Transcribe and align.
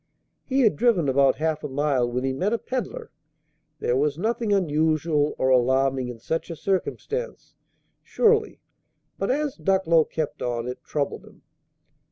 He 0.47 0.61
had 0.61 0.77
driven 0.77 1.07
about 1.07 1.35
half 1.35 1.63
a 1.63 1.69
mile, 1.69 2.11
when 2.11 2.23
he 2.23 2.33
met 2.33 2.53
a 2.53 2.57
peddler. 2.57 3.11
There 3.79 3.95
was 3.95 4.17
nothing 4.17 4.51
unusual 4.51 5.35
or 5.37 5.49
alarming 5.49 6.07
in 6.07 6.17
such 6.17 6.49
a 6.49 6.55
circumstance, 6.55 7.53
surely; 8.01 8.61
but, 9.19 9.29
as 9.29 9.57
Ducklow 9.57 10.05
kept 10.05 10.41
on, 10.41 10.67
it 10.67 10.83
troubled 10.83 11.23
him. 11.23 11.43